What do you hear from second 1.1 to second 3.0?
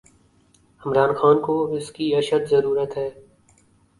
خان کواس کی اشدضرورت